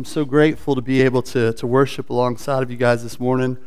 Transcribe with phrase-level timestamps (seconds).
[0.00, 3.58] I'm so grateful to be able to, to worship alongside of you guys this morning,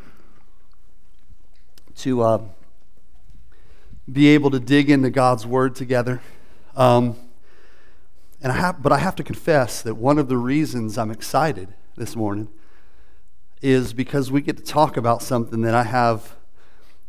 [1.97, 2.41] to uh,
[4.11, 6.21] be able to dig into God's Word together.
[6.75, 7.17] Um,
[8.41, 11.75] and I have, but I have to confess that one of the reasons I'm excited
[11.97, 12.49] this morning
[13.61, 16.35] is because we get to talk about something that I have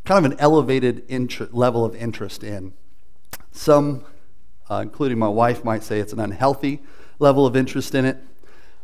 [0.04, 2.74] kind of an elevated inter- level of interest in.
[3.52, 4.04] Some,
[4.70, 6.82] uh, including my wife, might say it's an unhealthy
[7.18, 8.18] level of interest in it,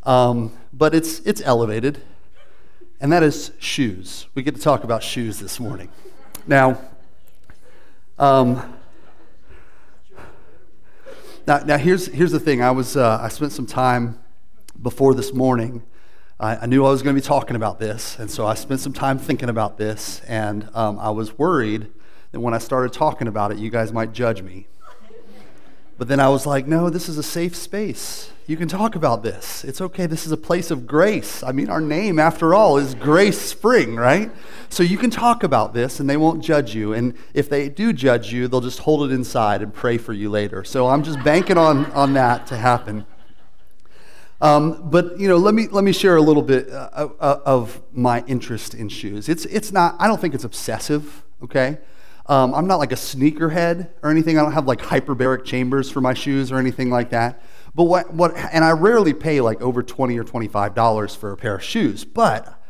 [0.02, 2.00] um, but it's, it's elevated,
[3.00, 4.26] and that is shoes.
[4.34, 5.88] We get to talk about shoes this morning.
[6.46, 6.80] Now,
[8.18, 8.76] um,
[11.46, 12.62] now, now here's, here's the thing.
[12.62, 14.18] I, was, uh, I spent some time
[14.80, 15.82] before this morning.
[16.42, 18.94] I, knew I was going to be talking about this, and so I spent some
[18.94, 21.88] time thinking about this, and um, I was worried
[22.32, 24.66] that when I started talking about it, you guys might judge me.
[25.98, 28.30] But then I was like, no, this is a safe space.
[28.50, 29.62] You can talk about this.
[29.62, 30.06] It's okay.
[30.06, 31.44] This is a place of grace.
[31.44, 34.28] I mean, our name, after all, is Grace Spring, right?
[34.68, 36.92] So you can talk about this and they won't judge you.
[36.92, 40.30] And if they do judge you, they'll just hold it inside and pray for you
[40.30, 40.64] later.
[40.64, 43.06] So I'm just banking on, on that to happen.
[44.40, 47.80] Um, but you know, let me let me share a little bit uh, uh, of
[47.92, 49.28] my interest in shoes.
[49.28, 49.94] It's it's not.
[50.00, 51.22] I don't think it's obsessive.
[51.40, 51.78] Okay,
[52.26, 54.38] um, I'm not like a sneakerhead or anything.
[54.38, 57.42] I don't have like hyperbaric chambers for my shoes or anything like that.
[57.74, 61.54] But what, what, and I rarely pay like over 20 or $25 for a pair
[61.54, 62.04] of shoes.
[62.04, 62.60] But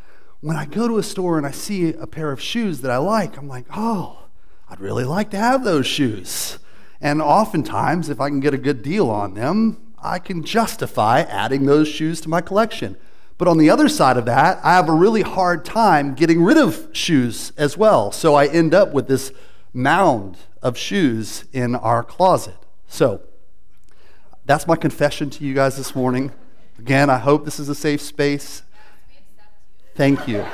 [0.41, 2.99] when I go to a store and I see a pair of shoes that I
[2.99, 4.25] like, I'm like, oh,
[4.69, 6.59] I'd really like to have those shoes.
[7.01, 11.67] And oftentimes, if I can get a good deal on them, I can justify adding
[11.67, 12.97] those shoes to my collection.
[13.39, 16.59] But on the other side of that, I have a really hard time getting rid
[16.59, 18.13] of shoes as well.
[18.13, 19.33] So I end up with this
[19.73, 22.57] mound of shoes in our closet.
[22.87, 23.23] So,
[24.45, 26.33] that's my confession to you guys this morning.
[26.79, 28.63] Again, I hope this is a safe space.
[29.95, 30.45] Thank you.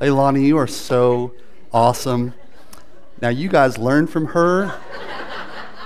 [0.00, 1.32] Leilani, you are so
[1.72, 2.34] awesome.
[3.22, 4.78] Now, you guys learn from her.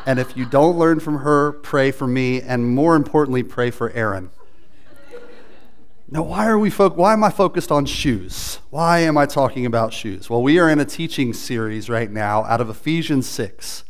[0.07, 2.41] And if you don't learn from her, pray for me.
[2.41, 4.31] And more importantly, pray for Aaron.
[6.13, 8.59] Now, why are we fo- why am I focused on shoes?
[8.71, 10.29] Why am I talking about shoes?
[10.29, 13.85] Well, we are in a teaching series right now out of Ephesians 6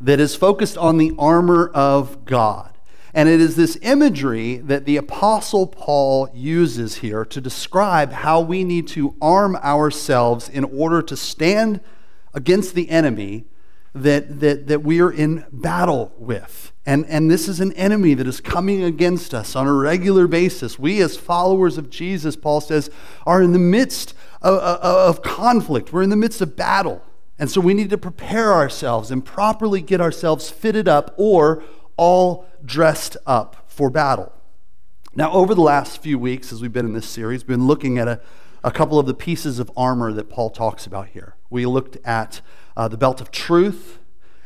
[0.00, 2.77] that is focused on the armor of God.
[3.18, 8.62] And it is this imagery that the Apostle Paul uses here to describe how we
[8.62, 11.80] need to arm ourselves in order to stand
[12.32, 13.46] against the enemy
[13.92, 16.70] that, that, that we are in battle with.
[16.86, 20.78] And, and this is an enemy that is coming against us on a regular basis.
[20.78, 22.88] We, as followers of Jesus, Paul says,
[23.26, 27.02] are in the midst of, of, of conflict, we're in the midst of battle.
[27.36, 31.64] And so we need to prepare ourselves and properly get ourselves fitted up or
[31.98, 34.32] all dressed up for battle.
[35.14, 37.98] Now, over the last few weeks, as we've been in this series, we've been looking
[37.98, 38.20] at a,
[38.64, 41.34] a couple of the pieces of armor that Paul talks about here.
[41.50, 42.40] We looked at
[42.76, 43.98] uh, the belt of truth,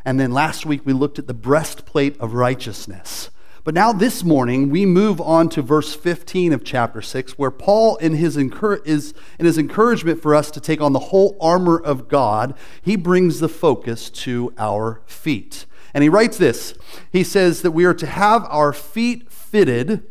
[0.05, 3.31] and then last week we looked at the breastplate of righteousness.
[3.65, 7.95] But now, this morning, we move on to verse 15 of chapter 6, where Paul,
[7.97, 12.09] in his, is, in his encouragement for us to take on the whole armor of
[12.09, 15.67] God, he brings the focus to our feet.
[15.95, 16.75] And he writes this
[17.11, 20.03] He says that we are to have our feet fitted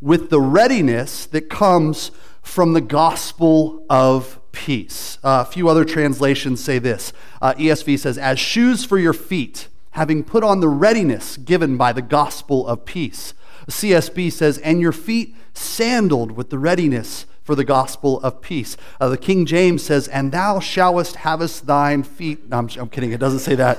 [0.00, 2.10] with the readiness that comes
[2.42, 5.18] from the gospel of peace.
[5.22, 7.12] Uh, a few other translations say this
[7.42, 11.92] uh, ESV says, as shoes for your feet, having put on the readiness given by
[11.92, 13.34] the gospel of peace.
[13.68, 18.76] CSB says, and your feet sandaled with the readiness for the gospel of peace.
[19.00, 22.48] Uh, the King James says, and thou shallest havest thine feet.
[22.48, 23.78] No, I'm, I'm kidding, it doesn't say that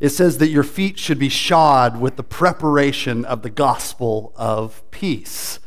[0.00, 4.82] it says that your feet should be shod with the preparation of the gospel of
[4.90, 5.60] peace.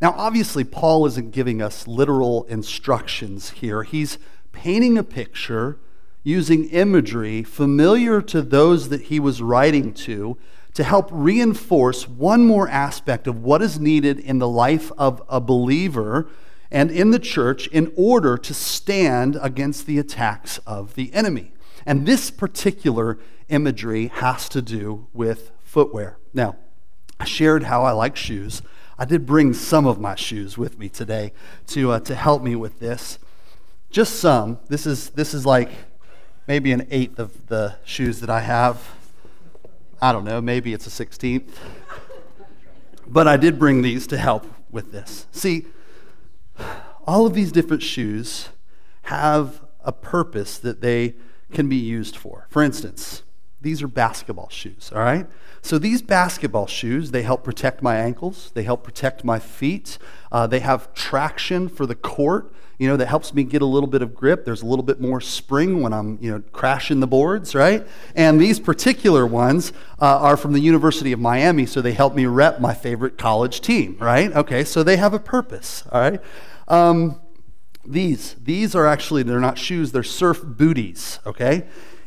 [0.00, 3.84] Now, obviously, Paul isn't giving us literal instructions here.
[3.84, 4.18] He's
[4.52, 5.78] painting a picture
[6.24, 10.36] using imagery familiar to those that he was writing to
[10.74, 15.40] to help reinforce one more aspect of what is needed in the life of a
[15.40, 16.28] believer
[16.70, 21.52] and in the church in order to stand against the attacks of the enemy.
[21.86, 26.18] And this particular imagery has to do with footwear.
[26.32, 26.56] Now,
[27.20, 28.62] I shared how I like shoes.
[28.98, 31.32] I did bring some of my shoes with me today
[31.68, 33.18] to, uh, to help me with this.
[33.90, 34.58] Just some.
[34.68, 35.70] This is, this is like
[36.46, 38.88] maybe an eighth of the shoes that I have.
[40.00, 41.48] I don't know, maybe it's a 16th.
[43.06, 45.26] But I did bring these to help with this.
[45.32, 45.66] See,
[47.06, 48.50] all of these different shoes
[49.02, 51.14] have a purpose that they
[51.52, 52.46] can be used for.
[52.50, 53.22] For instance,
[53.60, 55.26] these are basketball shoes, all right?
[55.62, 59.98] So these basketball shoes, they help protect my ankles, they help protect my feet,
[60.30, 63.88] uh, they have traction for the court, you know, that helps me get a little
[63.88, 64.44] bit of grip.
[64.44, 67.84] There's a little bit more spring when I'm, you know, crashing the boards, right?
[68.14, 72.26] And these particular ones uh, are from the University of Miami, so they help me
[72.26, 74.32] rep my favorite college team, right?
[74.32, 76.20] Okay, so they have a purpose, all right?
[76.68, 77.20] Um,
[77.84, 81.66] these, these are actually, they're not shoes, they're surf booties, okay?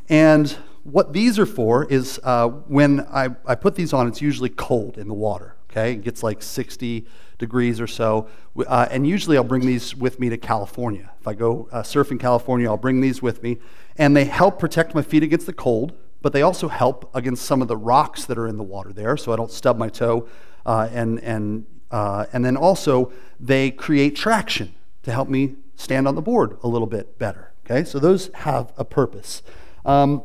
[0.10, 4.50] And what these are for is uh, when I, I put these on, it's usually
[4.50, 5.94] cold in the water, okay?
[5.94, 7.06] It gets like 60
[7.38, 8.28] degrees or so.
[8.68, 11.12] Uh, and usually I'll bring these with me to California.
[11.20, 13.58] If I go uh, surf in California, I'll bring these with me.
[13.98, 17.62] And they help protect my feet against the cold, but they also help against some
[17.62, 20.28] of the rocks that are in the water there so I don't stub my toe.
[20.66, 24.74] Uh, and, and, uh, and then also, they create traction
[25.04, 27.52] to help me stand on the board a little bit better.
[27.66, 29.42] Okay, so those have a purpose.
[29.86, 30.24] Um,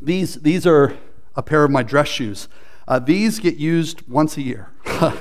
[0.00, 0.96] these, these are
[1.36, 2.48] a pair of my dress shoes.
[2.86, 4.70] Uh, these get used once a year.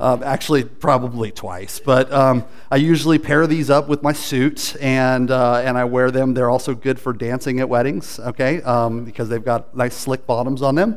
[0.00, 5.30] Um, actually, probably twice, but um, I usually pair these up with my suit and,
[5.30, 6.32] uh, and I wear them.
[6.32, 10.62] They're also good for dancing at weddings, okay, um, because they've got nice slick bottoms
[10.62, 10.96] on them.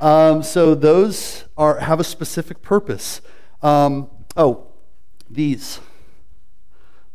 [0.00, 3.20] Um, so those are, have a specific purpose.
[3.62, 4.66] Um, oh,
[5.30, 5.80] these.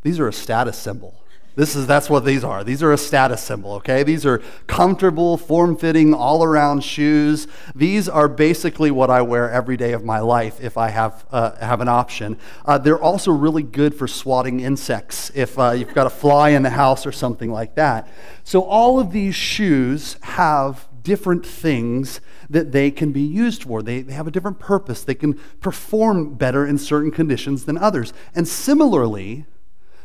[0.01, 1.15] These are a status symbol.
[1.55, 2.65] This is that's what these are.
[2.65, 4.03] These are a status symbol, okay?
[4.03, 7.47] These are comfortable, form-fitting, all-around shoes.
[7.73, 11.55] These are basically what I wear every day of my life if I have uh,
[11.55, 12.37] have an option.
[12.65, 16.63] Uh, they're also really good for swatting insects if uh, you've got a fly in
[16.63, 18.09] the house or something like that.
[18.43, 22.19] So all of these shoes have different things
[22.49, 23.81] that they can be used for.
[23.81, 25.03] They, they have a different purpose.
[25.03, 28.11] They can perform better in certain conditions than others.
[28.33, 29.45] And similarly,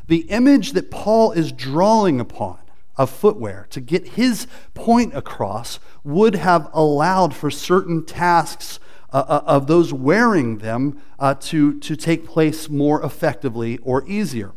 [0.07, 2.59] the image that Paul is drawing upon
[2.97, 8.79] of footwear to get his point across would have allowed for certain tasks
[9.13, 14.53] uh, uh, of those wearing them uh, to, to take place more effectively or easier.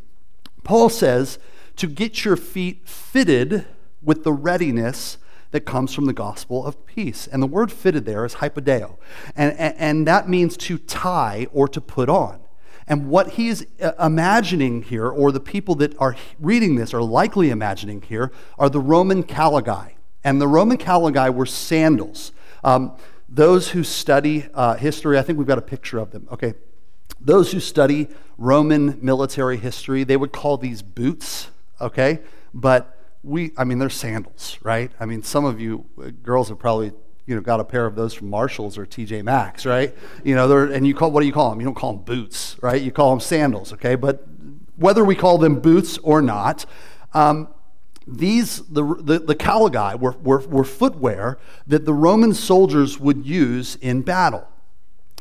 [0.63, 1.39] Paul says
[1.77, 3.65] to get your feet fitted
[4.01, 5.17] with the readiness
[5.53, 7.27] that comes from the gospel of peace.
[7.27, 8.97] And the word fitted there is hypodeo.
[9.35, 12.39] And, and, and that means to tie or to put on.
[12.87, 17.51] And what he's uh, imagining here, or the people that are reading this are likely
[17.51, 19.93] imagining here, are the Roman caligae.
[20.23, 22.31] And the Roman caligae were sandals.
[22.63, 22.97] Um,
[23.29, 26.27] those who study uh, history, I think we've got a picture of them.
[26.31, 26.55] Okay.
[27.21, 28.09] Those who study
[28.39, 32.21] Roman military history, they would call these boots, okay?
[32.55, 32.92] But
[33.23, 34.91] we, I mean, they're sandals, right?
[34.99, 36.91] I mean, some of you uh, girls have probably
[37.25, 39.95] you know, got a pair of those from Marshalls or TJ Maxx, right?
[40.23, 41.61] You know, they're, and you call, what do you call them?
[41.61, 42.81] You don't call them boots, right?
[42.81, 43.95] You call them sandals, okay?
[43.95, 44.25] But
[44.75, 46.65] whether we call them boots or not,
[47.13, 47.47] um,
[48.05, 53.77] these, the, the, the caligae were, were, were footwear that the Roman soldiers would use
[53.77, 54.45] in battle.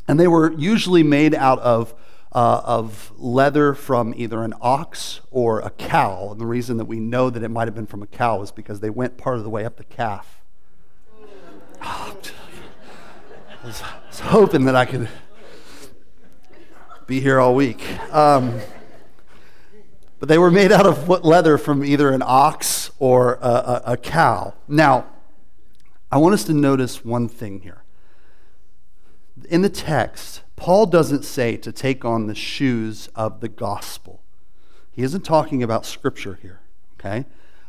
[0.05, 1.93] And they were usually made out of,
[2.33, 6.29] uh, of leather from either an ox or a cow.
[6.31, 8.51] And the reason that we know that it might have been from a cow is
[8.51, 10.43] because they went part of the way up the calf
[11.85, 15.09] I was, was hoping that I could
[17.07, 17.83] be here all week.
[18.13, 18.59] Um,
[20.19, 23.81] but they were made out of what leather from either an ox or a, a,
[23.85, 24.53] a cow.
[24.67, 25.05] Now,
[26.11, 27.83] I want us to notice one thing here.
[29.49, 34.21] In the text, Paul doesn't say to take on the shoes of the gospel.
[34.93, 36.61] He isn't talking about scripture here,
[36.97, 37.25] okay?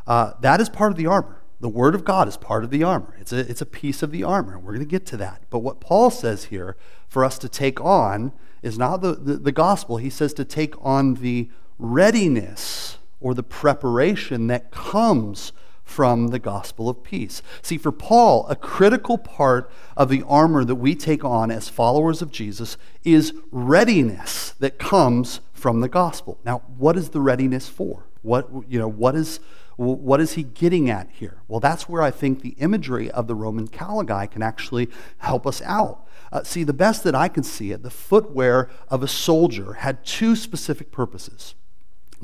[0.06, 1.42] Uh, that is part of the armor.
[1.58, 3.16] The Word of God is part of the armor.
[3.18, 4.60] It's a, it's a piece of the armor.
[4.60, 5.42] We're going to get to that.
[5.50, 6.76] But what Paul says here
[7.08, 8.30] for us to take on
[8.62, 9.96] is not the, the, the gospel.
[9.96, 15.52] He says to take on the readiness or the preparation that comes
[15.84, 17.42] from the gospel of peace.
[17.62, 22.22] See, for Paul, a critical part of the armor that we take on as followers
[22.22, 26.38] of Jesus is readiness that comes from the gospel.
[26.44, 28.06] Now, what is the readiness for?
[28.22, 29.40] What, you know, what is
[29.76, 31.38] what is he getting at here?
[31.48, 34.88] Well, that's where I think the imagery of the Roman caligae can actually
[35.18, 36.06] help us out.
[36.30, 40.04] Uh, see, the best that I can see it, the footwear of a soldier had
[40.04, 41.56] two specific purposes.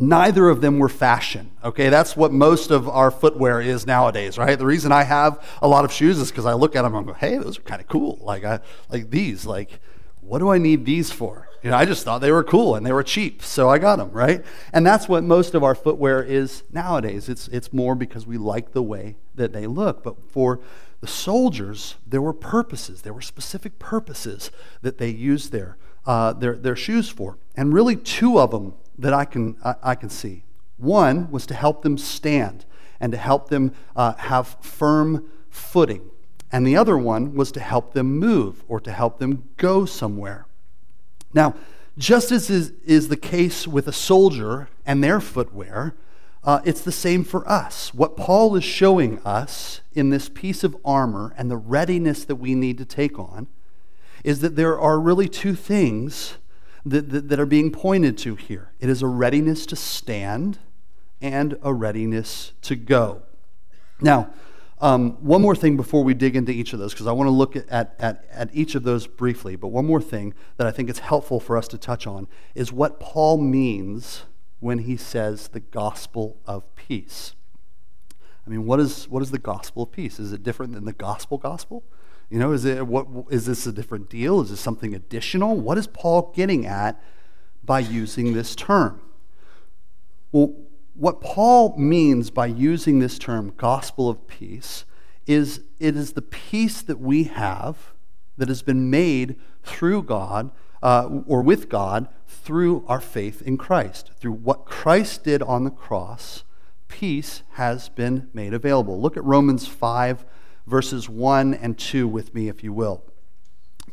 [0.01, 1.51] Neither of them were fashion.
[1.63, 4.59] Okay, that's what most of our footwear is nowadays, right?
[4.59, 7.07] The reason I have a lot of shoes is because I look at them and
[7.07, 9.45] go, "Hey, those are kind of cool." Like I like these.
[9.45, 9.79] Like,
[10.23, 11.49] what do I need these for?
[11.63, 13.97] You know, I just thought they were cool and they were cheap, so I got
[13.97, 14.43] them, right?
[14.73, 17.29] And that's what most of our footwear is nowadays.
[17.29, 20.03] It's, it's more because we like the way that they look.
[20.03, 20.61] But for
[21.01, 25.77] the soldiers, there were purposes, there were specific purposes that they used their,
[26.07, 27.37] uh, their, their shoes for.
[27.55, 30.45] And really, two of them that I can, I, I can see.
[30.77, 32.65] One was to help them stand.
[33.01, 36.11] and to help them uh, have firm footing.
[36.53, 40.47] And the other one was to help them move or to help them go somewhere.
[41.33, 41.55] Now,
[41.97, 45.95] just as is, is the case with a soldier and their footwear,
[46.43, 47.95] uh, it's the same for us.
[47.95, 52.55] What Paul is showing us in this piece of armor and the readiness that we
[52.55, 53.47] need to take on
[54.25, 56.37] is that there are really two things
[56.85, 60.59] that, that, that are being pointed to here it is a readiness to stand
[61.21, 63.23] and a readiness to go.
[64.01, 64.33] Now,
[64.81, 67.33] um, one more thing before we dig into each of those, because I want to
[67.33, 69.55] look at, at, at each of those briefly.
[69.57, 72.73] But one more thing that I think is helpful for us to touch on is
[72.73, 74.23] what Paul means
[74.61, 77.35] when he says the gospel of peace.
[78.47, 80.19] I mean, what is, what is the gospel of peace?
[80.19, 81.85] Is it different than the gospel gospel?
[82.31, 84.41] You know, is, it, what, is this a different deal?
[84.41, 85.57] Is this something additional?
[85.57, 87.03] What is Paul getting at
[87.65, 89.01] by using this term?
[90.31, 90.55] Well,
[90.95, 94.85] what Paul means by using this term, gospel of peace,
[95.27, 97.93] is it is the peace that we have
[98.37, 100.51] that has been made through God
[100.83, 104.13] uh, or with God through our faith in Christ.
[104.19, 106.45] Through what Christ did on the cross,
[106.89, 109.01] peace has been made available.
[109.01, 110.25] Look at Romans 5,
[110.71, 113.03] verses 1 and 2 with me, if you will.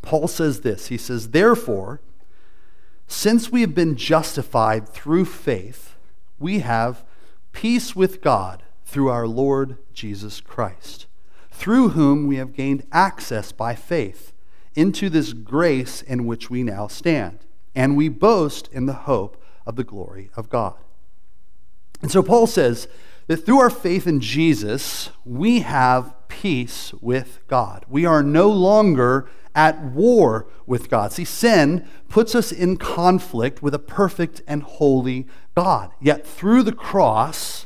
[0.01, 2.01] Paul says this He says, Therefore,
[3.07, 5.95] since we have been justified through faith,
[6.39, 7.03] we have
[7.51, 11.07] peace with God through our Lord Jesus Christ,
[11.51, 14.33] through whom we have gained access by faith
[14.75, 17.39] into this grace in which we now stand,
[17.73, 20.75] and we boast in the hope of the glory of God.
[22.01, 22.87] And so Paul says
[23.27, 27.85] that through our faith in Jesus, we have peace with God.
[27.89, 31.11] We are no longer at war with God.
[31.11, 35.91] See, sin puts us in conflict with a perfect and holy God.
[35.99, 37.65] Yet through the cross,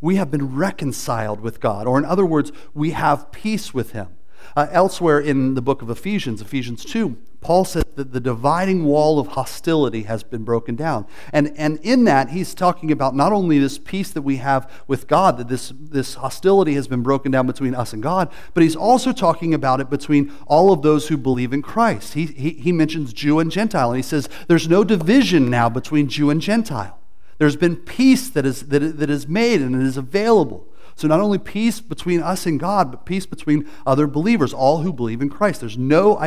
[0.00, 4.17] we have been reconciled with God, or in other words, we have peace with Him.
[4.56, 9.20] Uh, elsewhere in the book of Ephesians, Ephesians 2, Paul says that the dividing wall
[9.20, 11.06] of hostility has been broken down.
[11.32, 15.06] And, and in that, he's talking about not only this peace that we have with
[15.06, 18.74] God, that this, this hostility has been broken down between us and God, but he's
[18.74, 22.14] also talking about it between all of those who believe in Christ.
[22.14, 26.08] He, he, he mentions Jew and Gentile, and he says there's no division now between
[26.08, 26.98] Jew and Gentile.
[27.38, 30.67] There's been peace that is, that, that is made and it is available.
[30.98, 34.92] So, not only peace between us and God, but peace between other believers, all who
[34.92, 35.60] believe in Christ.
[35.60, 36.20] There's no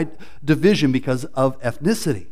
[0.46, 2.28] division because of ethnicity.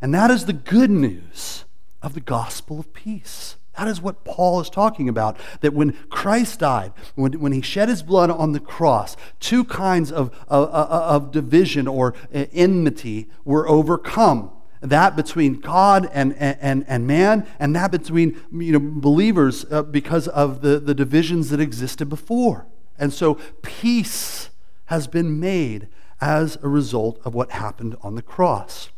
[0.00, 1.66] And that is the good news
[2.00, 3.56] of the gospel of peace.
[3.76, 5.36] That is what Paul is talking about.
[5.60, 10.10] That when Christ died, when, when he shed his blood on the cross, two kinds
[10.10, 14.50] of, of, of division or enmity were overcome
[14.80, 20.26] that between God and, and, and man, and that between you know, believers uh, because
[20.28, 22.66] of the, the divisions that existed before.
[22.98, 24.50] And so peace
[24.86, 25.88] has been made
[26.20, 28.90] as a result of what happened on the cross.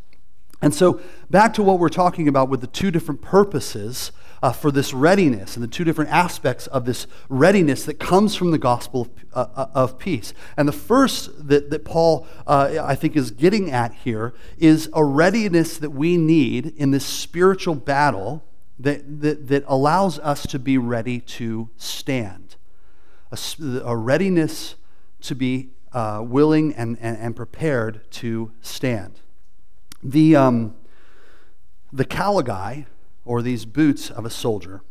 [0.61, 4.13] And so, back to what we're talking about with the two different purposes
[4.43, 8.51] uh, for this readiness and the two different aspects of this readiness that comes from
[8.51, 10.35] the gospel of, uh, uh, of peace.
[10.57, 15.05] And the first that, that Paul, uh, I think, is getting at here is a
[15.05, 18.43] readiness that we need in this spiritual battle
[18.79, 22.57] that, that, that allows us to be ready to stand.
[23.31, 23.39] A,
[23.85, 24.75] a readiness
[25.21, 29.21] to be uh, willing and, and, and prepared to stand.
[30.03, 30.75] The, um,
[31.93, 32.87] the caligae,
[33.25, 34.83] or these boots of a soldier,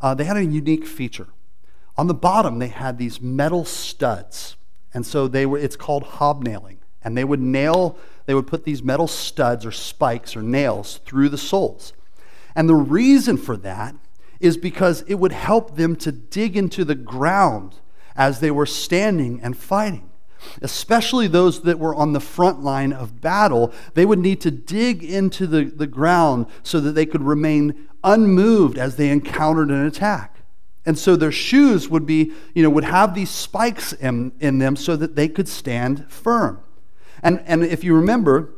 [0.00, 1.28] uh, they had a unique feature.
[1.96, 4.56] On the bottom, they had these metal studs.
[4.94, 6.78] And so they were, it's called hobnailing.
[7.02, 11.28] And they would nail, they would put these metal studs or spikes or nails through
[11.28, 11.92] the soles.
[12.54, 13.94] And the reason for that
[14.40, 17.76] is because it would help them to dig into the ground
[18.16, 20.10] as they were standing and fighting
[20.62, 25.02] especially those that were on the front line of battle, they would need to dig
[25.02, 30.36] into the, the ground so that they could remain unmoved as they encountered an attack.
[30.86, 34.76] And so their shoes would be, you know, would have these spikes in, in them
[34.76, 36.60] so that they could stand firm.
[37.22, 38.54] And, and if you remember,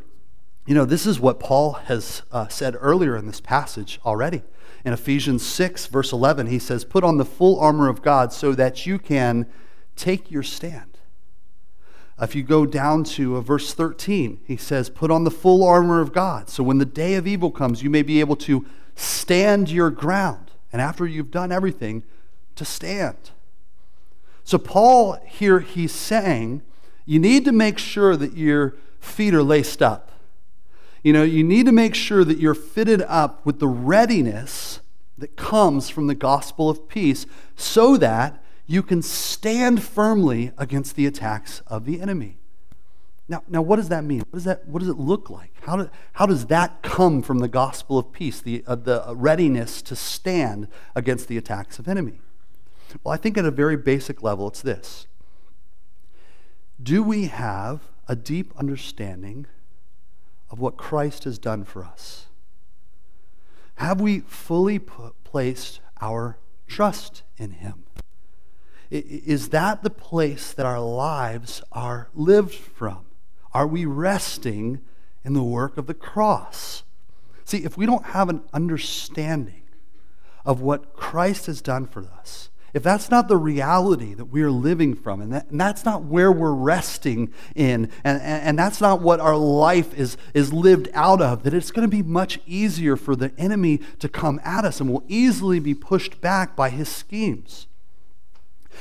[0.67, 4.43] you know, this is what Paul has uh, said earlier in this passage already.
[4.85, 8.53] In Ephesians 6, verse 11, he says, Put on the full armor of God so
[8.53, 9.47] that you can
[9.97, 10.90] take your stand.
[12.21, 16.01] If you go down to uh, verse 13, he says, Put on the full armor
[16.01, 16.51] of God.
[16.51, 20.51] So when the day of evil comes, you may be able to stand your ground.
[20.73, 22.03] And after you've done everything,
[22.57, 23.31] to stand.
[24.45, 26.63] So, Paul here, he's saying,
[27.07, 30.13] you need to make sure that your feet are laced up.
[31.03, 34.81] You know, you need to make sure that you're fitted up with the readiness
[35.17, 41.05] that comes from the gospel of peace so that you can stand firmly against the
[41.05, 42.39] attacks of the enemy.
[43.29, 44.21] Now, now what does that mean?
[44.21, 45.53] What does, that, what does it look like?
[45.63, 49.83] How, do, how does that come from the gospel of peace, the, uh, the readiness
[49.83, 52.21] to stand against the attacks of enemy?
[53.03, 55.09] Well, I think at a very basic level, it's this.
[56.81, 59.47] Do we have a deep understanding
[60.49, 62.27] of what Christ has done for us?
[63.77, 67.83] Have we fully put, placed our trust in Him?
[68.91, 73.05] Is that the place that our lives are lived from?
[73.55, 74.81] Are we resting
[75.25, 76.83] in the work of the cross?
[77.45, 79.63] See, if we don't have an understanding
[80.45, 84.51] of what Christ has done for us, if that's not the reality that we are
[84.51, 88.81] living from, and, that, and that's not where we're resting in, and, and, and, that's
[88.81, 92.39] not what our life is, is lived out of, that it's going to be much
[92.47, 96.71] easier for the enemy to come at us and will easily be pushed back by
[96.71, 97.67] his schemes.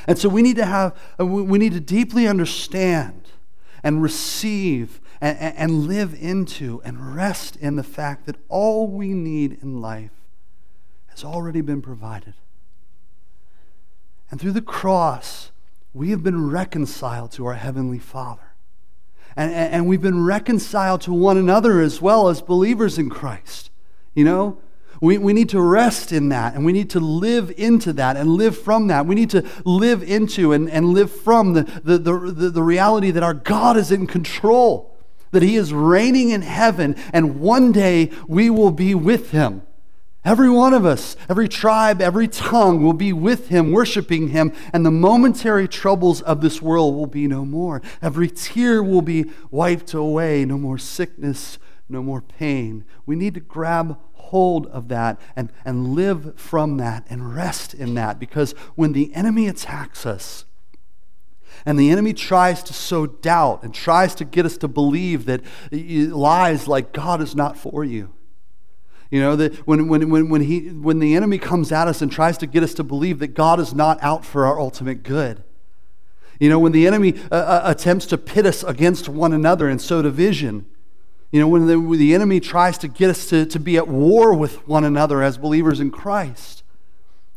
[0.08, 3.30] And so we need to have, uh, we need to deeply understand
[3.84, 9.60] and receive and, and live into and rest in the fact that all we need
[9.62, 10.12] in life
[11.08, 12.34] has already been provided.
[14.32, 15.52] And through the cross,
[15.94, 18.54] we have been reconciled to our Heavenly Father.
[19.36, 23.70] And, and, and, we've been reconciled to one another as well as believers in Christ.
[24.14, 24.58] You know,
[25.02, 28.30] we, we need to rest in that and we need to live into that and
[28.30, 29.06] live from that.
[29.06, 33.24] We need to live into and, and live from the, the, the, the reality that
[33.24, 34.98] our God is in control,
[35.32, 39.62] that He is reigning in heaven, and one day we will be with Him.
[40.26, 44.86] Every one of us, every tribe, every tongue will be with him, worshiping him, and
[44.86, 47.82] the momentary troubles of this world will be no more.
[48.02, 52.84] Every tear will be wiped away, no more sickness, no more pain.
[53.06, 53.98] We need to grab
[54.30, 59.14] hold of that and, and live from that and rest in that because when the
[59.14, 60.46] enemy attacks us,
[61.66, 65.42] and the enemy tries to sow doubt and tries to get us to believe that
[65.72, 68.14] lies like God is not for you.
[69.12, 72.12] You know, that when, when, when, when, he, when the enemy comes at us and
[72.12, 75.44] tries to get us to believe that God is not out for our ultimate good.
[76.40, 79.82] You know, when the enemy uh, uh attempts to pit us against one another and
[79.82, 80.66] sow division.
[81.32, 83.88] You know, when the, when the enemy tries to get us to, to be at
[83.88, 86.64] war with one another as believers in Christ,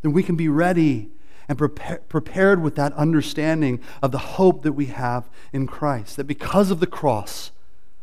[0.00, 1.10] then we can be ready
[1.48, 6.16] and prepare, prepared with that understanding of the hope that we have in Christ.
[6.16, 7.51] That because of the cross,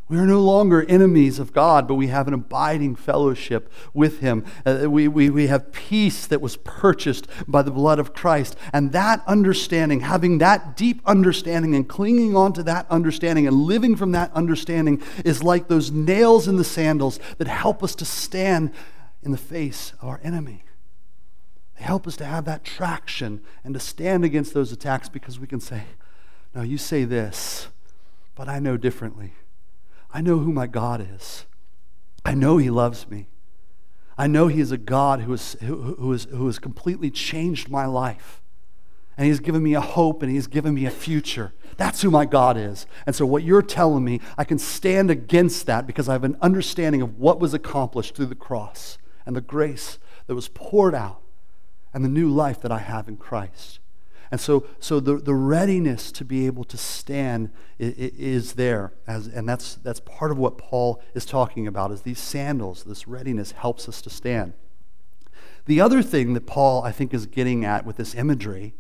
[0.09, 4.43] we are no longer enemies of God, but we have an abiding fellowship with Him.
[4.65, 8.55] Uh, we, we, we have peace that was purchased by the blood of Christ.
[8.73, 13.95] And that understanding, having that deep understanding and clinging on to that understanding and living
[13.95, 18.71] from that understanding, is like those nails in the sandals that help us to stand
[19.21, 20.63] in the face of our enemy.
[21.77, 25.45] They help us to have that traction and to stand against those attacks because we
[25.45, 25.83] can say,
[26.55, 27.67] Now you say this,
[28.33, 29.33] but I know differently.
[30.13, 31.45] I know who my God is.
[32.25, 33.27] I know He loves me.
[34.17, 37.85] I know He is a God who, is, who, is, who has completely changed my
[37.85, 38.41] life.
[39.17, 41.53] And He's given me a hope and He's given me a future.
[41.77, 42.85] That's who my God is.
[43.05, 46.37] And so, what you're telling me, I can stand against that because I have an
[46.41, 51.21] understanding of what was accomplished through the cross and the grace that was poured out
[51.93, 53.79] and the new life that I have in Christ.
[54.31, 58.93] And so, so the, the readiness to be able to stand is, is there.
[59.07, 63.07] As, and that's, that's part of what Paul is talking about is these sandals, this
[63.07, 64.53] readiness helps us to stand.
[65.65, 68.73] The other thing that Paul, I think, is getting at with this imagery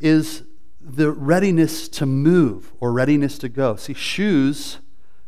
[0.00, 0.42] is
[0.80, 3.76] the readiness to move or readiness to go.
[3.76, 4.78] See, shoes,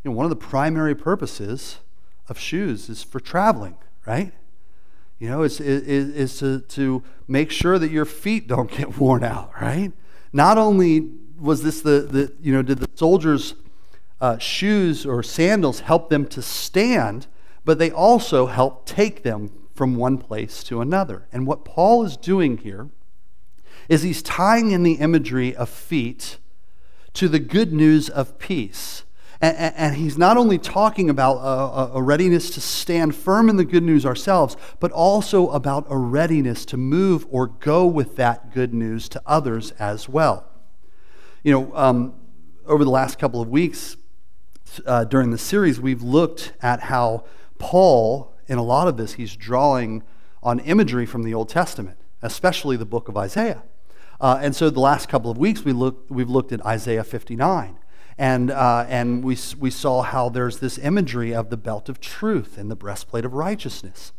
[0.03, 1.79] you know, one of the primary purposes
[2.29, 4.31] of shoes is for traveling, right?
[5.19, 9.23] You know, is, is, is to, to make sure that your feet don't get worn
[9.23, 9.91] out, right?
[10.31, 13.55] Not only was this the, the you know, did the soldiers'
[14.21, 17.27] uh, shoes or sandals help them to stand,
[17.65, 21.27] but they also help take them from one place to another.
[21.31, 22.89] And what Paul is doing here
[23.87, 26.37] is he's tying in the imagery of feet
[27.13, 29.03] to the good news of peace.
[29.41, 33.63] And, and, he's not only talking about a, a, readiness to stand firm in the
[33.63, 38.73] good news ourselves, but also about a readiness to move or go with that good
[38.73, 40.45] news to others as well.
[41.41, 42.15] You know, um,
[42.65, 43.95] over the last couple of weeks
[44.85, 47.23] uh, during the series, we've looked at how
[47.59, 50.03] Paul, in a lot of this, he's drawing
[50.43, 53.63] on imagery from the Old Testament, especially the book of Isaiah.
[54.19, 57.78] Uh, and so the last couple of weeks, we look, we've looked at Isaiah 59
[58.19, 62.57] and, uh, and we, we saw how there's this imagery of the belt of truth
[62.57, 64.11] and the breastplate of righteousness.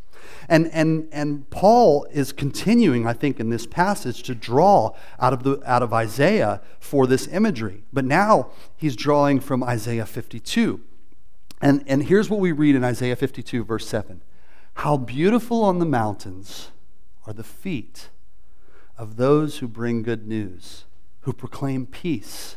[0.48, 5.42] And, and, and Paul is continuing, I think, in this passage to draw out of,
[5.42, 7.84] the, out of Isaiah for this imagery.
[7.92, 10.80] But now he's drawing from Isaiah 52.
[11.60, 14.22] And, and here's what we read in Isaiah 52, verse 7
[14.76, 16.70] How beautiful on the mountains
[17.26, 18.08] are the feet
[18.96, 20.86] of those who bring good news,
[21.20, 22.56] who proclaim peace,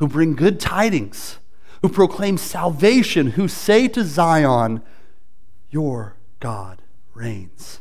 [0.00, 1.38] who bring good tidings,
[1.82, 4.82] who proclaim salvation, who say to Zion,
[5.70, 6.82] Your God
[7.14, 7.80] reigns.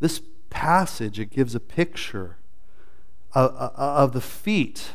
[0.00, 2.38] This passage, it gives a picture
[3.34, 4.92] of, of the feet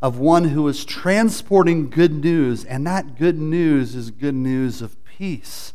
[0.00, 5.04] of one who is transporting good news, and that good news is good news of
[5.04, 5.74] peace.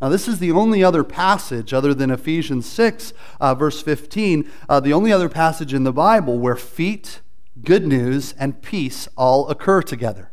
[0.00, 4.78] Now, this is the only other passage, other than Ephesians 6, uh, verse 15, uh,
[4.78, 7.21] the only other passage in the Bible where feet,
[7.62, 10.30] good news, and peace all occur together.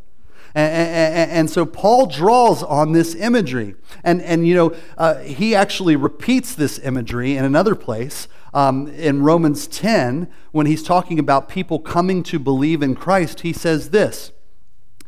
[0.55, 3.75] And, and, and, so Paul draws on this imagery.
[4.03, 9.21] And, and you know, uh, he actually repeats this imagery in another place um, in
[9.21, 13.41] Romans 10 when he's talking about people coming to believe in Christ.
[13.41, 14.31] He says this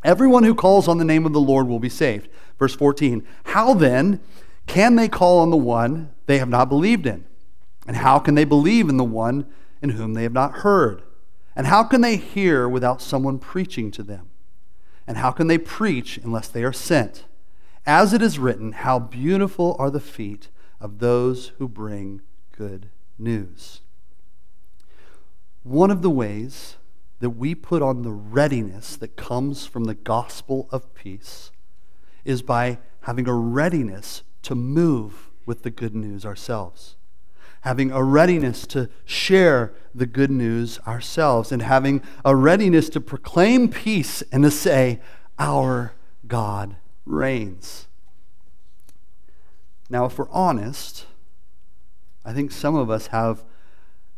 [0.04, 2.28] Everyone who calls on the name of the Lord will be saved.
[2.58, 4.20] Verse 14 How then
[4.66, 7.24] can they call on the one they have not believed in?
[7.86, 9.46] And how can they believe in the one
[9.80, 11.02] in whom they have not heard?
[11.54, 14.30] And how can they hear without someone preaching to them?
[15.06, 17.24] And how can they preach unless they are sent?
[17.84, 20.48] As it is written, How beautiful are the feet
[20.80, 22.22] of those who bring
[22.56, 23.80] good news.
[25.62, 26.76] One of the ways
[27.20, 31.52] that we put on the readiness that comes from the gospel of peace
[32.24, 36.96] is by having a readiness to move with the good news ourselves
[37.62, 43.68] having a readiness to share the good news ourselves, and having a readiness to proclaim
[43.68, 45.00] peace and to say,
[45.38, 45.92] Our
[46.26, 47.88] God reigns.
[49.90, 51.06] Now, if we're honest,
[52.24, 53.44] I think some of us have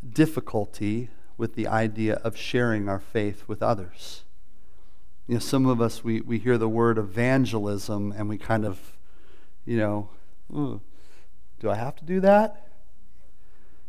[0.08, 4.22] difficulty with the idea of sharing our faith with others.
[5.26, 8.96] You know, some of us, we, we hear the word evangelism and we kind of,
[9.64, 10.10] you know,
[10.50, 10.76] hmm,
[11.60, 12.68] do I have to do that?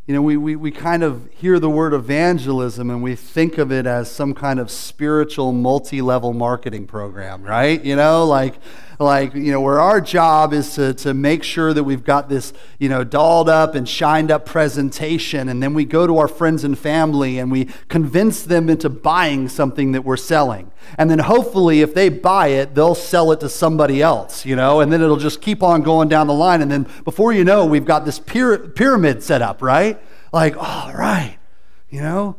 [0.06, 3.72] You know, we, we, we kind of hear the word evangelism and we think of
[3.72, 7.84] it as some kind of spiritual multi level marketing program, right?
[7.84, 8.54] You know, like,
[8.98, 12.52] like, you know, where our job is to, to make sure that we've got this,
[12.78, 15.48] you know, dolled up and shined up presentation.
[15.48, 19.48] And then we go to our friends and family and we convince them into buying
[19.48, 20.70] something that we're selling.
[20.98, 24.80] And then hopefully, if they buy it, they'll sell it to somebody else, you know,
[24.80, 26.62] and then it'll just keep on going down the line.
[26.62, 30.00] And then before you know, we've got this pyramid set up, right?
[30.32, 31.38] Like, all right,
[31.90, 32.36] you know,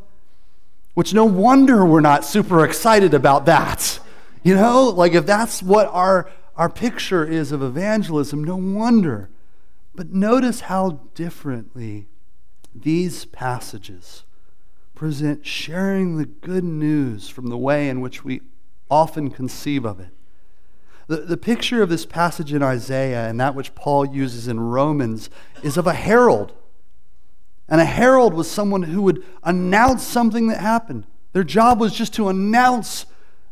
[0.93, 3.99] which no wonder we're not super excited about that.
[4.43, 9.29] You know, like if that's what our, our picture is of evangelism, no wonder.
[9.95, 12.07] But notice how differently
[12.73, 14.23] these passages
[14.95, 18.41] present sharing the good news from the way in which we
[18.89, 20.09] often conceive of it.
[21.07, 25.29] The, the picture of this passage in Isaiah and that which Paul uses in Romans
[25.63, 26.53] is of a herald
[27.69, 31.05] and a herald was someone who would announce something that happened.
[31.33, 33.05] Their job was just to announce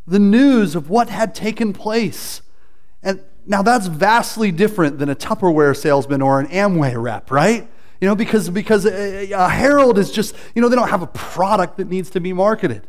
[0.08, 2.42] the news of what had taken place.
[3.46, 7.68] Now that's vastly different than a Tupperware salesman or an Amway rep, right?
[8.02, 11.08] You know, because, because a, a herald is just, you know, they don't have a
[11.08, 12.88] product that needs to be marketed.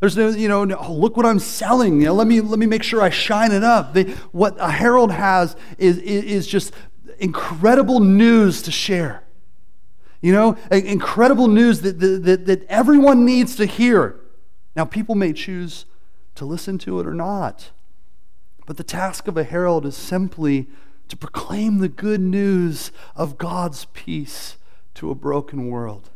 [0.00, 2.00] There's no, you know, no, oh, look what I'm selling.
[2.00, 3.94] You know, let me let me make sure I shine it up.
[3.94, 6.74] They, what a herald has is, is, is just
[7.18, 9.22] incredible news to share.
[10.20, 14.18] You know, incredible news that, that, that everyone needs to hear.
[14.74, 15.86] Now, people may choose
[16.34, 17.70] to listen to it or not,
[18.66, 20.66] but the task of a herald is simply
[21.08, 24.56] to proclaim the good news of God's peace
[24.94, 26.10] to a broken world.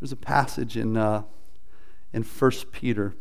[0.00, 1.24] There's a passage in, uh,
[2.12, 3.14] in 1 Peter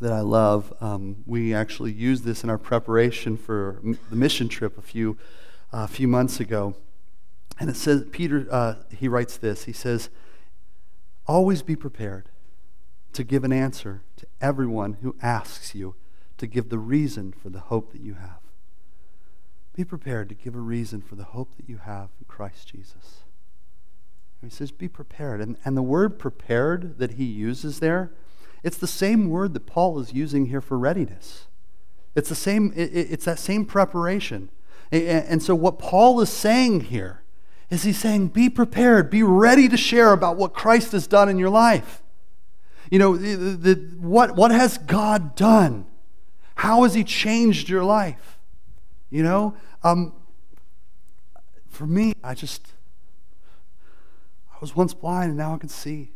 [0.00, 0.72] that I love.
[0.80, 5.16] Um, we actually used this in our preparation for the mission trip a few,
[5.72, 6.76] uh, few months ago.
[7.58, 9.64] And it says, Peter, uh, he writes this.
[9.64, 10.10] He says,
[11.26, 12.28] Always be prepared
[13.14, 15.96] to give an answer to everyone who asks you
[16.38, 18.40] to give the reason for the hope that you have.
[19.74, 23.24] Be prepared to give a reason for the hope that you have in Christ Jesus.
[24.40, 25.40] And he says, Be prepared.
[25.40, 28.12] And, and the word prepared that he uses there,
[28.62, 31.46] it's the same word that Paul is using here for readiness.
[32.14, 34.50] It's the same, it, it's that same preparation.
[34.90, 37.22] And, and so, what Paul is saying here
[37.70, 41.38] is he's saying, be prepared, be ready to share about what Christ has done in
[41.38, 42.02] your life.
[42.90, 45.86] You know, the, the, what, what has God done?
[46.56, 48.38] How has he changed your life?
[49.10, 50.12] You know, um,
[51.68, 52.72] for me, I just,
[54.52, 56.12] I was once blind and now I can see.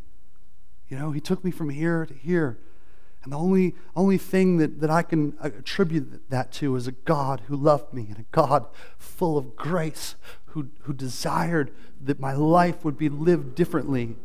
[0.88, 2.58] You know, He took me from here to here.
[3.22, 7.42] And the only, only thing that, that I can attribute that to is a God
[7.46, 10.14] who loved me and a God full of grace
[10.46, 14.16] who, who desired that my life would be lived differently.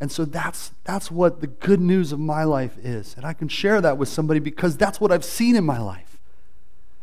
[0.00, 3.14] And so that's, that's what the good news of my life is.
[3.16, 6.20] And I can share that with somebody because that's what I've seen in my life.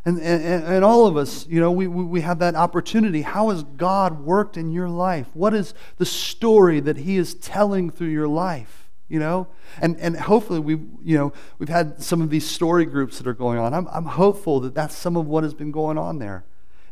[0.05, 3.23] And, and, and all of us, you know, we, we have that opportunity.
[3.23, 5.27] How has God worked in your life?
[5.33, 8.85] What is the story that He is telling through your life?
[9.07, 9.47] you know
[9.81, 13.33] and and hopefully we you know we've had some of these story groups that are
[13.33, 16.43] going on i'm, I'm hopeful that that's some of what has been going on there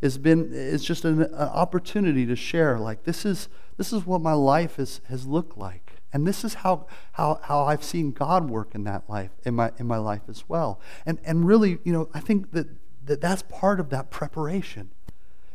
[0.01, 4.21] has been it's just an, an opportunity to share like this is this is what
[4.21, 8.49] my life has has looked like and this is how how how i've seen god
[8.49, 11.91] work in that life in my in my life as well and and really you
[11.91, 12.67] know i think that,
[13.03, 14.91] that that's part of that preparation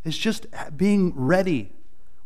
[0.04, 1.72] it's just being ready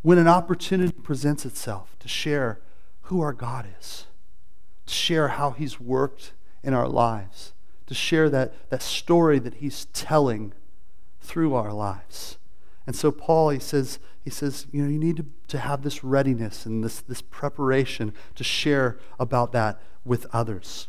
[0.02, 2.60] when an opportunity presents itself to share
[3.02, 4.06] who our god is
[4.86, 7.52] to share how He's worked in our lives,
[7.86, 10.52] to share that, that story that He's telling
[11.20, 12.38] through our lives.
[12.86, 16.04] And so Paul, he says, he says, you know, you need to, to have this
[16.04, 20.88] readiness and this, this preparation to share about that with others.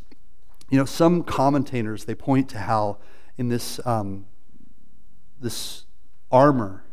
[0.70, 2.98] You know, some commentators, they point to how
[3.38, 4.26] in this, um,
[5.40, 5.86] this
[6.32, 6.84] armor,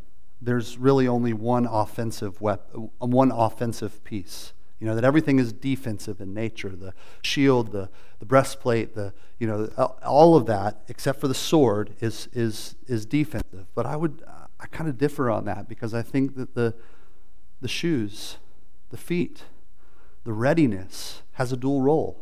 [0.40, 4.52] there's really only one offensive weapon, one offensive piece.
[4.78, 9.46] You know, that everything is defensive in nature the shield, the, the breastplate, the, you
[9.46, 9.66] know,
[10.02, 13.66] all of that, except for the sword, is, is, is defensive.
[13.74, 14.22] But I would,
[14.60, 16.74] I kind of differ on that because I think that the,
[17.60, 18.36] the shoes,
[18.90, 19.44] the feet,
[20.24, 22.20] the readiness has a dual role.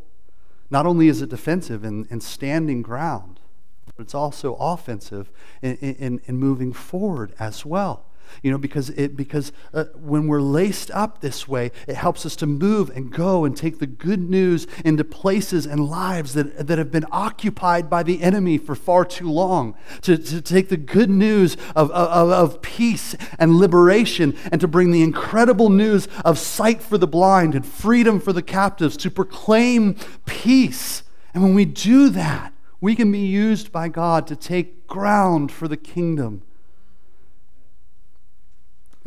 [0.71, 3.41] Not only is it defensive and, in standing ground,
[3.87, 5.31] but it's also offensive
[5.63, 8.05] in, in, in moving forward as well.
[8.43, 12.37] You know, because, it, because uh, when we're laced up this way, it helps us
[12.37, 16.79] to move and go and take the good news into places and lives that, that
[16.79, 19.75] have been occupied by the enemy for far too long.
[20.03, 24.91] To, to take the good news of, of, of peace and liberation and to bring
[24.91, 29.97] the incredible news of sight for the blind and freedom for the captives, to proclaim
[30.27, 31.03] peace.
[31.35, 35.69] And when we do that, we can be used by God to take ground for
[35.69, 36.43] the kingdom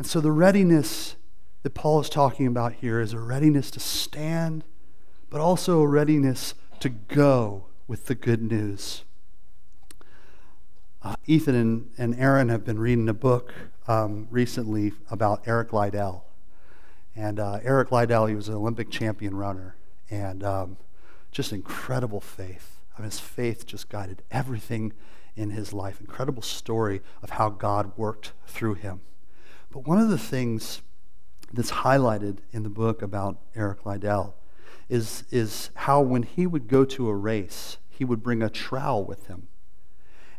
[0.02, 1.14] and so the readiness
[1.62, 4.64] that Paul is talking about here is a readiness to stand,
[5.30, 9.04] but also a readiness to go with the good news.
[11.04, 13.54] Uh, Ethan and, and Aaron have been reading a book
[13.86, 16.24] um, recently about Eric Liddell.
[17.14, 19.76] And uh, Eric Liddell, he was an Olympic champion runner
[20.10, 20.78] and um,
[21.30, 22.80] just incredible faith.
[22.98, 24.94] I mean, his faith just guided everything
[25.36, 26.00] in his life.
[26.00, 29.00] Incredible story of how God worked through him.
[29.72, 30.82] But one of the things
[31.50, 34.34] that's highlighted in the book about Eric Liddell
[34.90, 39.04] is, is how when he would go to a race, he would bring a trowel
[39.04, 39.48] with him.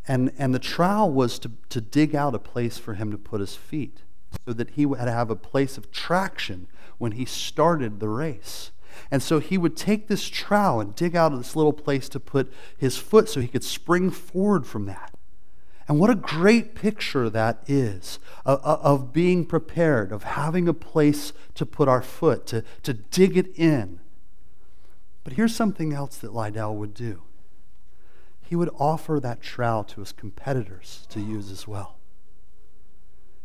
[0.07, 3.41] And, and the trowel was to, to dig out a place for him to put
[3.41, 4.03] his feet
[4.45, 6.67] so that he would have a place of traction
[6.99, 8.71] when he started the race.
[9.09, 12.53] And so he would take this trowel and dig out this little place to put
[12.77, 15.11] his foot so he could spring forward from that.
[15.87, 21.65] And what a great picture that is of, being prepared, of having a place to
[21.65, 23.99] put our foot, to, to dig it in.
[25.23, 27.21] But here's something else that Liddell would do
[28.45, 31.97] he would offer that trowel to his competitors to use as well.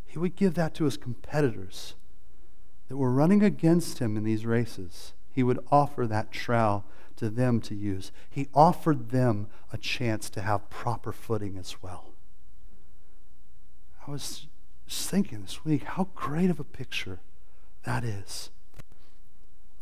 [0.05, 1.95] He would give that to his competitors
[2.89, 5.15] that were running against him in these races.
[5.31, 6.85] He would offer that trowel
[7.17, 8.13] to them to use.
[8.29, 12.08] He offered them a chance to have proper footing as well.
[14.09, 14.47] I was
[14.89, 17.21] thinking this week how great of a picture
[17.85, 18.51] that is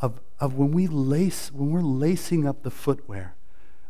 [0.00, 3.36] of, of when we lace when we're lacing up the footwear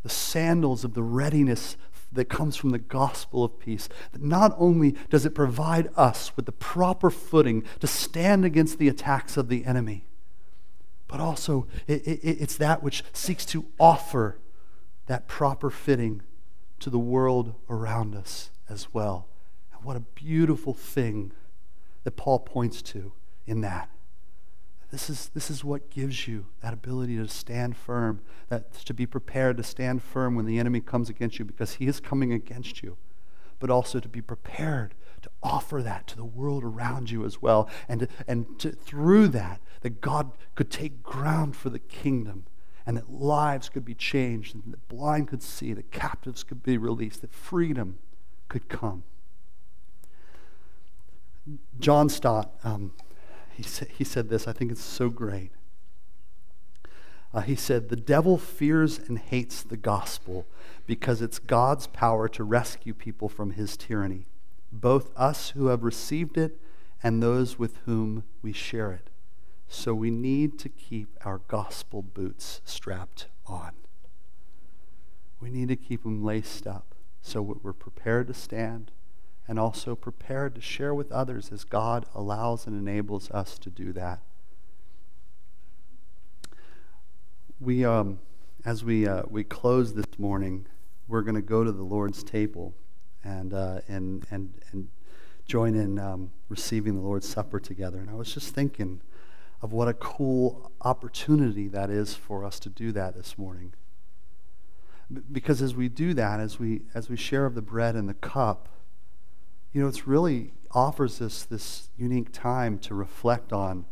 [0.03, 1.79] the sandals of the readiness
[2.13, 6.45] that comes from the gospel of peace that not only does it provide us with
[6.45, 10.05] the proper footing to stand against the attacks of the enemy
[11.09, 14.39] but also it, it, it's that which seeks to offer
[15.07, 16.21] that proper fitting
[16.79, 19.29] to the world around us as well
[19.87, 21.31] what a beautiful thing
[22.03, 23.13] that Paul points to
[23.47, 23.89] in that.
[24.91, 29.07] This is, this is what gives you that ability to stand firm, that to be
[29.07, 32.83] prepared to stand firm when the enemy comes against you because he is coming against
[32.83, 32.97] you,
[33.61, 37.69] but also to be prepared to offer that to the world around you as well.
[37.89, 42.47] And, to, and to, through that, that God could take ground for the kingdom
[42.85, 46.77] and that lives could be changed, and the blind could see, the captives could be
[46.77, 47.99] released, that freedom
[48.49, 49.05] could come
[51.79, 52.93] John Stott, um,
[53.53, 55.51] he, sa- he said this, I think it's so great.
[57.33, 60.47] Uh, he said, The devil fears and hates the gospel
[60.87, 64.27] because it's God's power to rescue people from his tyranny,
[64.73, 66.61] both us who have received it
[67.03, 69.11] and those with whom we share it.
[69.69, 73.73] So we need to keep our gospel boots strapped on.
[75.41, 78.93] We need to keep them laced up so we're prepared to stand
[79.49, 83.93] and also prepared to share with others as God allows and enables us to do
[83.93, 84.21] that.
[87.61, 88.19] We, um,
[88.65, 90.67] as we, uh, we close this morning,
[91.09, 92.75] we're going to go to the Lord's table
[93.23, 94.89] and, uh, and, and, and
[95.47, 97.99] join in um, receiving the Lord's Supper together.
[97.99, 99.01] And I was just thinking
[99.63, 103.73] of what a cool opportunity that is for us to do that this morning.
[105.31, 108.15] Because as we do that, as we, as we share of the bread and the
[108.15, 108.69] cup,
[109.77, 113.85] you know, it's really offers us this unique time to reflect on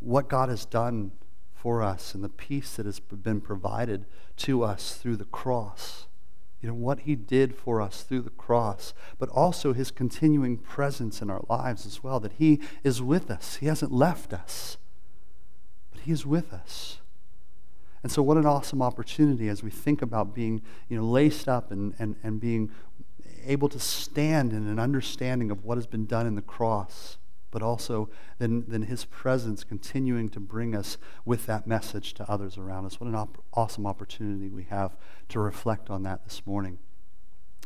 [0.00, 1.12] what God has done
[1.54, 4.04] for us and the peace that has been provided
[4.36, 6.08] to us through the cross.
[6.60, 11.22] You know, what he did for us through the cross, but also his continuing presence
[11.22, 13.56] in our lives as well, that he is with us.
[13.56, 14.76] He hasn't left us,
[15.90, 16.98] but he is with us.
[18.02, 20.60] And so, what an awesome opportunity as we think about being
[20.90, 22.70] you know, laced up and, and, and being
[23.46, 27.18] able to stand in an understanding of what has been done in the cross,
[27.50, 32.58] but also then, then his presence continuing to bring us with that message to others
[32.58, 33.00] around us.
[33.00, 34.96] What an op- awesome opportunity we have
[35.28, 36.78] to reflect on that this morning.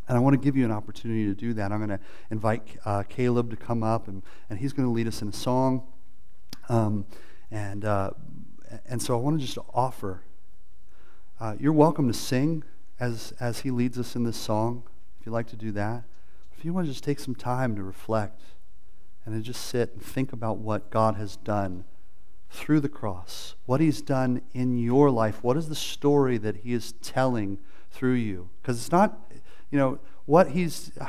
[0.09, 1.71] And I want to give you an opportunity to do that.
[1.71, 5.07] I'm going to invite uh, Caleb to come up, and, and he's going to lead
[5.07, 5.87] us in a song.
[6.69, 7.07] Um,
[7.51, 8.11] and, uh,
[8.87, 10.23] and so I want to just offer
[11.41, 12.65] uh, you're welcome to sing
[12.99, 14.83] as, as he leads us in this song
[15.29, 16.05] you'd like to do that,
[16.57, 18.41] if you want to just take some time to reflect
[19.27, 21.85] and to just sit and think about what God has done
[22.49, 26.73] through the cross, what He's done in your life, what is the story that He
[26.73, 27.59] is telling
[27.91, 28.49] through you?
[28.63, 29.31] Because it's not,
[29.71, 30.93] you know, what He's.
[30.99, 31.09] I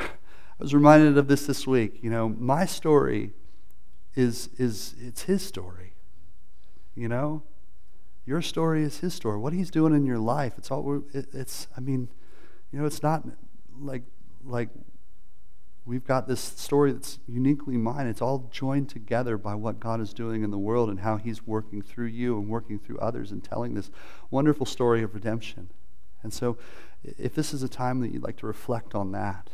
[0.59, 2.03] was reminded of this this week.
[2.03, 3.31] You know, my story
[4.15, 5.93] is is it's His story.
[6.93, 7.43] You know,
[8.25, 9.37] your story is His story.
[9.37, 11.03] What He's doing in your life, it's all.
[11.13, 11.67] It's.
[11.77, 12.09] I mean,
[12.73, 13.23] you know, it's not
[13.79, 14.03] like
[14.45, 14.69] like
[15.85, 18.07] we've got this story that's uniquely mine.
[18.07, 21.45] It's all joined together by what God is doing in the world and how He's
[21.47, 23.89] working through you and working through others and telling this
[24.29, 25.69] wonderful story of redemption.
[26.21, 26.57] And so,
[27.03, 29.49] if this is a time that you'd like to reflect on that,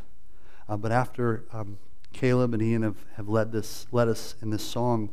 [0.68, 1.78] uh, but after um,
[2.12, 5.10] Caleb and Ian have, have led this led us in this song,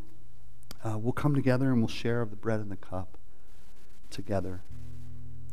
[0.83, 3.17] uh, we'll come together and we'll share of the bread and the cup
[4.11, 4.63] together.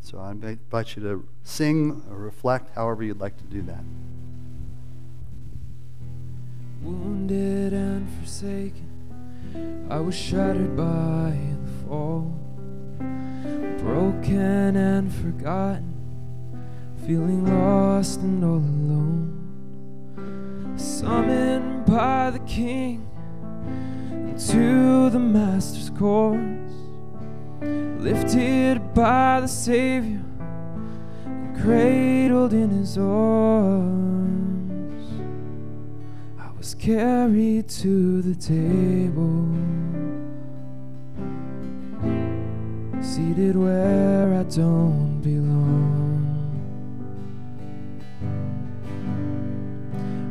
[0.01, 3.83] So I invite you to sing or reflect however you'd like to do that.
[6.81, 12.33] Wounded and forsaken, I was shattered by the fall.
[13.79, 15.93] Broken and forgotten,
[17.05, 19.35] feeling lost and all alone.
[20.77, 23.05] Summoned by the King
[24.47, 26.39] to the Master's court
[27.99, 30.23] lifted by the Savior,
[31.61, 35.03] cradled in his arms.
[36.39, 39.49] I was carried to the table,
[43.01, 46.25] seated where I don't belong.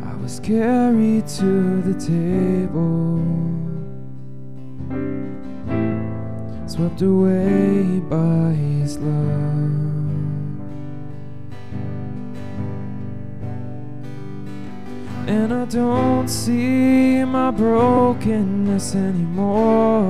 [0.02, 3.47] I was carried to the table.
[6.79, 9.99] Swept away by his love.
[15.27, 20.05] And I don't see my brokenness anymore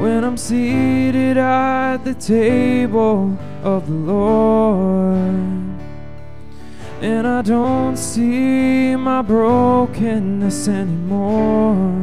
[0.00, 5.34] when I'm seated at the table of the Lord.
[7.02, 11.97] And I don't see my brokenness anymore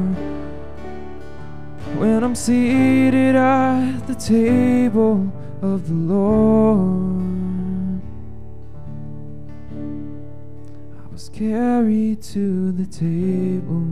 [2.35, 5.31] I'm seated at the table
[5.61, 8.01] of the Lord.
[11.01, 13.87] I was carried to the table,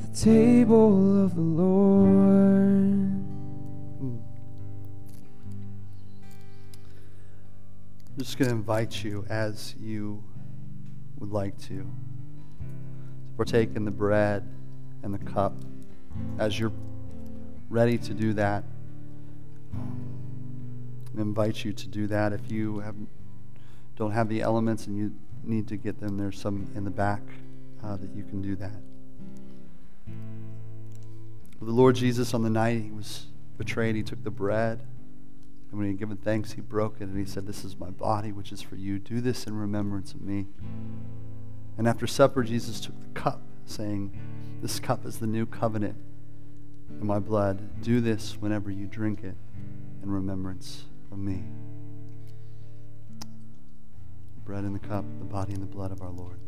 [0.00, 2.08] the table of the Lord.
[8.00, 10.24] I'm just going to invite you as you
[11.18, 11.86] would like to
[13.36, 14.46] partake in the bread
[15.02, 15.54] and the cup.
[16.38, 16.72] As you're
[17.68, 18.64] ready to do that,
[21.16, 22.32] I invite you to do that.
[22.32, 22.94] If you have
[23.96, 27.22] don't have the elements and you need to get them, there's some in the back
[27.82, 28.80] uh, that you can do that.
[31.60, 33.26] The Lord Jesus, on the night he was
[33.56, 34.82] betrayed, he took the bread.
[35.70, 37.90] And when he had given thanks, he broke it and he said, This is my
[37.90, 38.98] body, which is for you.
[38.98, 40.46] Do this in remembrance of me.
[41.78, 44.18] And after supper, Jesus took the cup, saying,
[44.62, 45.96] This cup is the new covenant
[47.00, 47.82] in my blood.
[47.82, 49.34] Do this whenever you drink it
[50.02, 51.44] in remembrance of me.
[53.20, 56.38] The bread and the cup, the body and the blood of our Lord.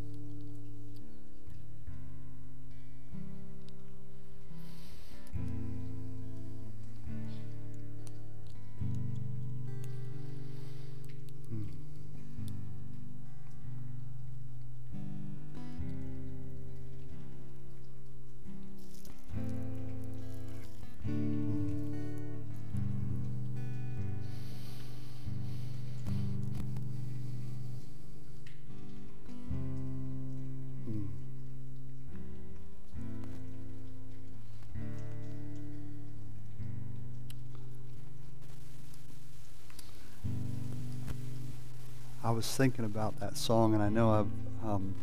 [42.29, 44.93] I was thinking about that song, and I know I've um,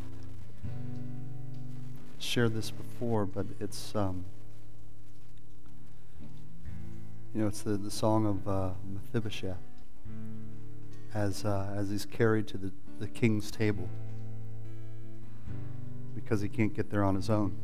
[2.20, 4.24] shared this before, but it's um,
[7.35, 9.57] you know it's the, the song of uh, Mephibosheth
[11.14, 12.70] as uh, as he's carried to the,
[13.01, 13.89] the king's table
[16.14, 17.57] because he can't get there on his own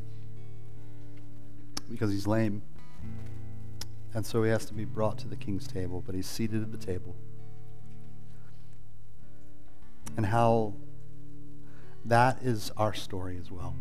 [1.89, 2.63] because he's lame,
[4.13, 6.03] and so he has to be brought to the king's table.
[6.05, 7.15] But he's seated at the table
[10.17, 10.75] and how
[12.05, 13.75] that is our story as well.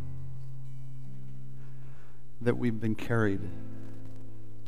[2.41, 3.41] That we've been carried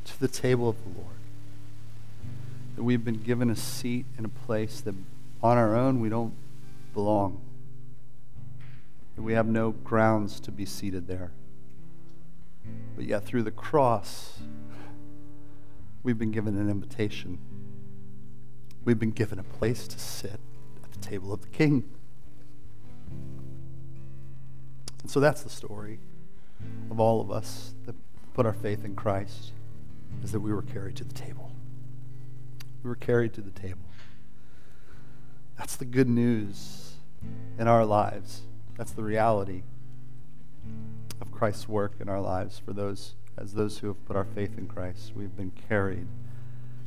[0.05, 1.15] to the table of the Lord.
[2.75, 4.95] That we've been given a seat in a place that
[5.41, 6.33] on our own we don't
[6.93, 7.39] belong.
[9.15, 11.31] That we have no grounds to be seated there.
[12.95, 14.39] But yet through the cross,
[16.01, 17.37] we've been given an invitation.
[18.85, 20.39] We've been given a place to sit
[21.03, 21.83] table of the king.
[25.01, 25.99] And so that's the story
[26.89, 27.95] of all of us that
[28.33, 29.51] put our faith in Christ,
[30.23, 31.51] is that we were carried to the table.
[32.83, 33.85] We were carried to the table.
[35.57, 36.93] That's the good news
[37.59, 38.41] in our lives.
[38.77, 39.63] That's the reality
[41.21, 44.57] of Christ's work in our lives for those as those who have put our faith
[44.57, 45.13] in Christ.
[45.15, 46.07] We've been carried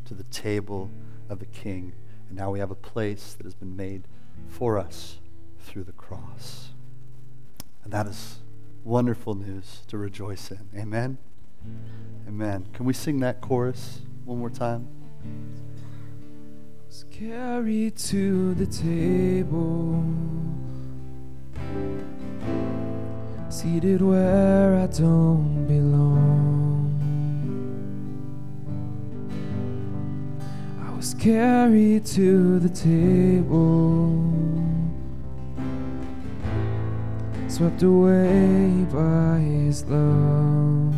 [0.07, 0.91] to the table
[1.29, 1.93] of the King.
[2.29, 4.05] And now we have a place that has been made
[4.49, 5.19] for us
[5.61, 6.71] through the cross.
[7.85, 8.41] And that is
[8.85, 10.69] wonderful news to rejoice in.
[10.77, 11.19] Amen?
[12.29, 12.67] Amen.
[12.73, 14.89] Can we sing that chorus one more time?
[16.89, 20.05] Was carried to the table,
[23.49, 26.46] seated where I don't belong.
[31.19, 34.23] Carried to the table,
[37.49, 40.95] swept away by his love.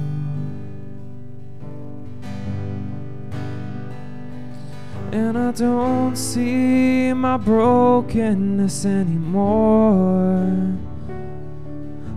[5.13, 10.47] And I don't see my brokenness anymore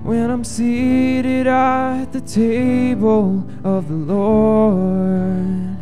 [0.03, 5.80] when I'm seated at the table of the Lord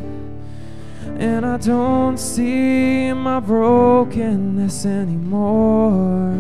[1.20, 6.32] and I don't see my brokenness anymore.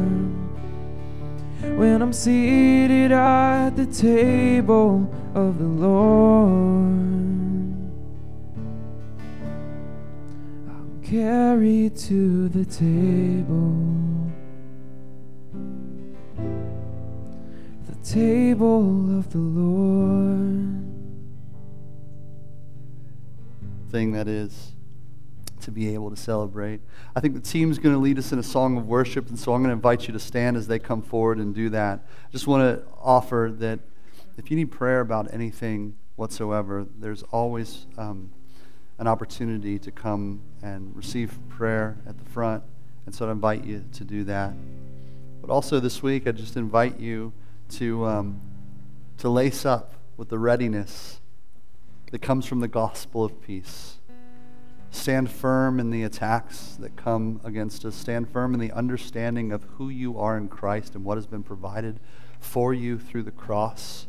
[1.61, 6.49] When I'm seated at the table of the Lord,
[10.69, 13.75] I'm carried to the table.
[17.89, 20.78] The table of the Lord.
[23.89, 24.73] Thing that is
[25.61, 26.81] to be able to celebrate.
[27.15, 29.53] I think the team's going to lead us in a song of worship, and so
[29.53, 31.99] I'm going to invite you to stand as they come forward and do that.
[31.99, 33.79] I just want to offer that
[34.37, 38.31] if you need prayer about anything whatsoever, there's always um,
[38.99, 42.63] an opportunity to come and receive prayer at the front,
[43.05, 44.53] and so I invite you to do that.
[45.41, 47.33] But also this week, I just invite you
[47.71, 48.41] to um,
[49.17, 51.19] to lace up with the readiness
[52.11, 53.99] that comes from the gospel of peace.
[54.91, 57.95] Stand firm in the attacks that come against us.
[57.95, 61.43] Stand firm in the understanding of who you are in Christ and what has been
[61.43, 61.99] provided
[62.39, 64.07] for you through the cross,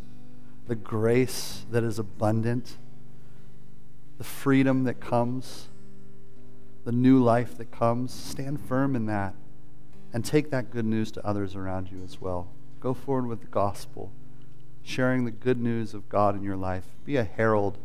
[0.66, 2.78] the grace that is abundant,
[4.16, 5.68] the freedom that comes,
[6.84, 8.12] the new life that comes.
[8.12, 9.34] Stand firm in that
[10.12, 12.48] and take that good news to others around you as well.
[12.80, 14.11] Go forward with the gospel,
[14.82, 16.86] sharing the good news of God in your life.
[17.05, 17.76] Be a herald.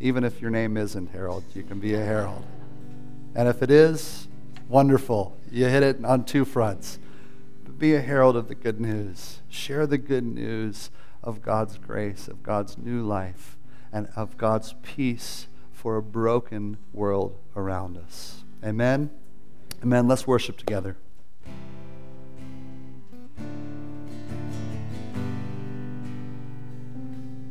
[0.00, 2.42] Even if your name isn't Harold, you can be a herald.
[3.34, 4.28] And if it is,
[4.68, 5.36] wonderful.
[5.50, 6.98] You hit it on two fronts.
[7.64, 9.40] But be a herald of the good news.
[9.50, 10.90] Share the good news
[11.22, 13.58] of God's grace, of God's new life,
[13.92, 18.42] and of God's peace for a broken world around us.
[18.64, 19.10] Amen.
[19.82, 20.08] Amen.
[20.08, 20.96] Let's worship together.